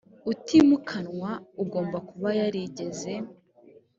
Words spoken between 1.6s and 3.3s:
ugomba kuba yarigeze